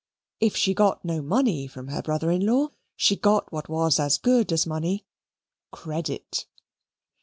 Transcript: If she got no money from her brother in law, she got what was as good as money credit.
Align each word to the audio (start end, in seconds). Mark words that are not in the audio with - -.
If 0.39 0.55
she 0.57 0.73
got 0.73 1.05
no 1.05 1.21
money 1.21 1.67
from 1.67 1.89
her 1.89 2.01
brother 2.01 2.31
in 2.31 2.43
law, 2.43 2.69
she 2.95 3.15
got 3.15 3.53
what 3.53 3.69
was 3.69 3.99
as 3.99 4.17
good 4.17 4.51
as 4.51 4.65
money 4.65 5.05
credit. 5.71 6.47